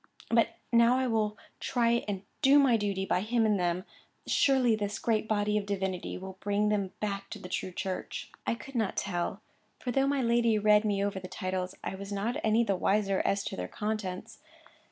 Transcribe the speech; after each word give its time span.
But 0.31 0.55
now 0.73 0.97
I 0.97 1.05
will 1.05 1.37
try 1.59 2.03
and 2.07 2.23
do 2.41 2.57
my 2.57 2.75
duty 2.75 3.05
by 3.05 3.21
him 3.21 3.45
and 3.45 3.59
them. 3.59 3.85
Surely 4.25 4.75
this 4.75 4.97
great 4.97 5.27
body 5.27 5.59
of 5.59 5.67
divinity 5.67 6.17
will 6.17 6.37
bring 6.39 6.69
them 6.69 6.93
back 6.99 7.29
to 7.29 7.37
the 7.37 7.47
true 7.47 7.71
church." 7.71 8.31
I 8.47 8.55
could 8.55 8.73
not 8.73 8.97
tell, 8.97 9.43
for 9.77 9.91
though 9.91 10.07
my 10.07 10.23
lady 10.23 10.57
read 10.57 10.85
me 10.85 11.05
over 11.05 11.19
the 11.19 11.27
titles, 11.27 11.75
I 11.83 11.93
was 11.93 12.11
not 12.11 12.37
any 12.43 12.63
the 12.63 12.75
wiser 12.75 13.21
as 13.23 13.43
to 13.43 13.55
their 13.55 13.67
contents. 13.67 14.39